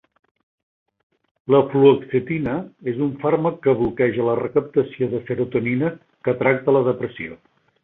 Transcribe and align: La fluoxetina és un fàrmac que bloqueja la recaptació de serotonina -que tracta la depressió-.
La 1.55 1.59
fluoxetina 1.73 2.55
és 2.93 2.97
un 3.09 3.13
fàrmac 3.25 3.61
que 3.67 3.77
bloqueja 3.83 4.27
la 4.31 4.37
recaptació 4.41 5.11
de 5.15 5.23
serotonina 5.29 5.95
-que 6.01 6.37
tracta 6.43 6.79
la 6.79 6.85
depressió-. 6.93 7.41